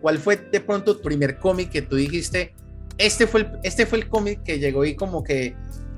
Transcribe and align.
¿Cuál 0.00 0.18
fue 0.18 0.36
de 0.36 0.60
pronto 0.60 0.96
tu 0.96 1.02
primer 1.02 1.38
cómic 1.38 1.70
que 1.70 1.82
tú 1.82 1.96
dijiste, 1.96 2.52
este 2.98 3.26
fue 3.26 3.40
el, 3.40 3.50
este 3.62 3.86
fue 3.86 3.98
el 3.98 4.08
cómic 4.08 4.42
que 4.42 4.58
llegó 4.58 4.84
y 4.84 4.94
como 4.94 5.22
que 5.22 5.54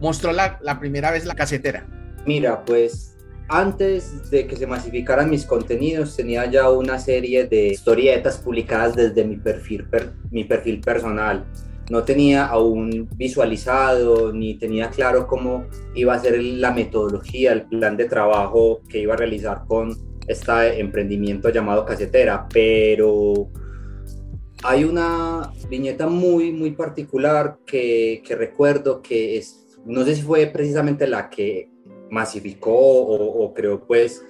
mostró 0.00 0.32
la, 0.32 0.58
la 0.62 0.78
primera 0.78 1.10
vez 1.10 1.24
la 1.24 1.34
casetera? 1.34 1.86
Mira, 2.26 2.64
pues 2.64 3.16
antes 3.48 4.28
de 4.30 4.46
que 4.46 4.56
se 4.56 4.66
masificaran 4.66 5.30
mis 5.30 5.44
contenidos, 5.44 6.16
tenía 6.16 6.50
ya 6.50 6.70
una 6.70 6.98
serie 6.98 7.46
de 7.46 7.68
historietas 7.68 8.38
publicadas 8.38 8.96
desde 8.96 9.24
mi 9.24 9.36
perfil, 9.36 9.86
mi 10.30 10.44
perfil 10.44 10.80
personal. 10.80 11.44
No 11.88 12.02
tenía 12.02 12.46
aún 12.46 13.08
visualizado 13.14 14.32
ni 14.32 14.54
tenía 14.54 14.90
claro 14.90 15.28
cómo 15.28 15.66
iba 15.94 16.14
a 16.14 16.18
ser 16.18 16.42
la 16.42 16.72
metodología, 16.72 17.52
el 17.52 17.62
plan 17.62 17.96
de 17.96 18.06
trabajo 18.06 18.80
que 18.88 18.98
iba 18.98 19.14
a 19.14 19.16
realizar 19.16 19.62
con 19.68 19.96
este 20.26 20.80
emprendimiento 20.80 21.48
llamado 21.50 21.84
Casetera, 21.84 22.46
pero 22.52 23.48
hay 24.62 24.84
una 24.84 25.52
viñeta 25.68 26.06
muy, 26.06 26.52
muy 26.52 26.72
particular 26.72 27.58
que, 27.66 28.22
que 28.26 28.34
recuerdo 28.34 29.02
que 29.02 29.38
es, 29.38 29.78
no 29.84 30.04
sé 30.04 30.16
si 30.16 30.22
fue 30.22 30.46
precisamente 30.46 31.06
la 31.06 31.28
que 31.28 31.70
masificó 32.10 32.74
o, 32.74 33.52
creó 33.54 33.84
pues 33.86 34.24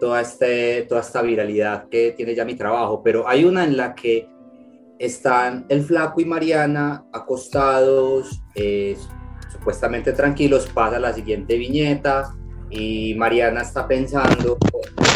toda, 0.00 0.20
este, 0.20 0.82
toda 0.82 1.00
esta 1.00 1.22
viralidad 1.22 1.88
que 1.88 2.12
tiene 2.12 2.34
ya 2.34 2.44
mi 2.44 2.54
trabajo, 2.54 3.02
pero 3.02 3.28
hay 3.28 3.44
una 3.44 3.64
en 3.64 3.76
la 3.76 3.94
que 3.94 4.28
están 4.98 5.66
el 5.68 5.82
flaco 5.82 6.20
y 6.20 6.24
Mariana 6.24 7.04
acostados, 7.12 8.42
eh, 8.54 8.96
supuestamente 9.52 10.12
tranquilos, 10.12 10.68
pasa 10.72 10.98
la 10.98 11.12
siguiente 11.12 11.56
viñeta 11.56 12.34
y 12.70 13.14
Mariana 13.14 13.62
está 13.62 13.86
pensando, 13.86 14.58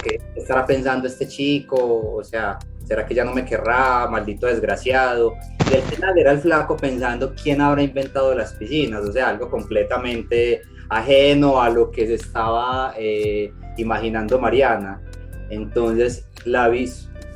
¿qué 0.02 0.20
estará 0.36 0.64
pensando 0.64 1.06
este 1.06 1.26
chico? 1.26 2.12
O 2.14 2.22
sea, 2.22 2.58
¿será 2.84 3.06
que 3.06 3.14
ya 3.14 3.24
no 3.24 3.32
me 3.32 3.44
querrá? 3.44 4.08
Maldito 4.08 4.46
desgraciado. 4.46 5.34
Y 5.70 5.74
el 5.74 5.82
final 5.82 6.18
era 6.18 6.32
el 6.32 6.40
flaco 6.40 6.76
pensando 6.76 7.34
quién 7.40 7.60
habrá 7.60 7.82
inventado 7.82 8.34
las 8.34 8.54
piscinas, 8.54 9.02
o 9.08 9.12
sea, 9.12 9.28
algo 9.28 9.48
completamente 9.48 10.62
ajeno 10.88 11.62
a 11.62 11.70
lo 11.70 11.90
que 11.90 12.06
se 12.06 12.14
estaba 12.14 12.94
eh, 12.98 13.52
imaginando 13.76 14.38
Mariana. 14.38 15.00
Entonces, 15.48 16.26
la, 16.44 16.72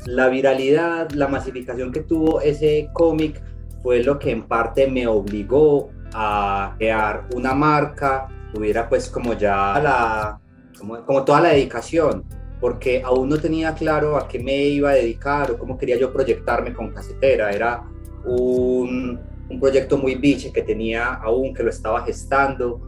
la 0.07 0.29
viralidad, 0.29 1.11
la 1.13 1.29
masificación 1.29 1.93
que 1.93 2.01
tuvo 2.01 2.41
ese 2.41 2.91
cómic 2.93 3.41
fue 3.83 4.03
lo 4.03 4.19
que 4.19 4.31
en 4.31 4.43
parte 4.45 4.89
me 4.89 5.07
obligó 5.07 5.91
a 6.13 6.75
crear 6.79 7.27
una 7.35 7.55
marca, 7.55 8.29
tuviera 8.55 8.89
pues 8.89 9.09
como 9.09 9.33
ya 9.35 9.81
la, 9.83 10.41
como, 10.79 11.05
como 11.05 11.25
toda 11.25 11.41
la 11.41 11.49
dedicación, 11.49 12.25
porque 12.61 13.03
aún 13.03 13.29
no 13.29 13.39
tenía 13.39 13.75
claro 13.75 14.17
a 14.17 14.29
qué 14.29 14.39
me 14.39 14.57
iba 14.57 14.91
a 14.91 14.95
dedicar 14.95 15.51
o 15.51 15.59
cómo 15.59 15.77
quería 15.77 15.99
yo 15.99 16.13
proyectarme 16.13 16.73
con 16.73 16.93
casetera. 16.93 17.51
Era 17.51 17.83
un, 18.25 19.21
un 19.51 19.61
proyecto 19.61 19.99
muy 19.99 20.15
biche 20.15 20.53
que 20.53 20.63
tenía 20.63 21.15
aún, 21.15 21.53
que 21.53 21.63
lo 21.63 21.71
estaba 21.71 22.05
gestando, 22.05 22.81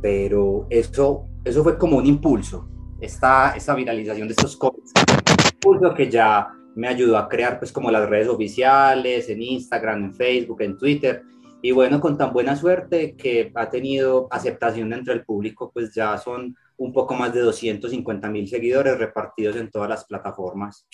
pero 0.00 0.66
eso, 0.68 1.26
eso 1.44 1.62
fue 1.62 1.78
como 1.78 1.96
un 1.96 2.06
impulso, 2.06 2.68
esta, 3.00 3.54
esta 3.56 3.74
viralización 3.74 4.28
de 4.28 4.32
estos 4.32 4.56
cómics, 4.56 4.92
un 4.96 5.46
impulso 5.54 5.94
que 5.94 6.10
ya 6.10 6.48
me 6.76 6.88
ayudó 6.88 7.16
a 7.16 7.28
crear 7.28 7.58
pues 7.58 7.72
como 7.72 7.90
las 7.90 8.08
redes 8.08 8.28
oficiales, 8.28 9.28
en 9.28 9.40
Instagram, 9.40 10.04
en 10.04 10.14
Facebook, 10.14 10.60
en 10.60 10.76
Twitter, 10.76 11.22
y 11.64 11.72
bueno, 11.72 11.98
con 11.98 12.18
tan 12.18 12.30
buena 12.30 12.56
suerte 12.56 13.16
que 13.16 13.50
ha 13.54 13.70
tenido 13.70 14.28
aceptación 14.30 14.92
entre 14.92 15.14
el 15.14 15.24
público, 15.24 15.70
pues 15.72 15.94
ya 15.94 16.18
son 16.18 16.54
un 16.76 16.92
poco 16.92 17.14
más 17.14 17.32
de 17.32 17.40
250 17.40 18.28
mil 18.28 18.46
seguidores 18.46 18.98
repartidos 18.98 19.56
en 19.56 19.70
todas 19.70 19.88
las 19.88 20.04
plataformas. 20.04 20.86